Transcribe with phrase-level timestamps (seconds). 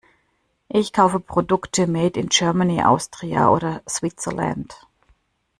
[0.67, 4.75] Ich kaufe Produkte made in Germany, Austria oder Switzerland.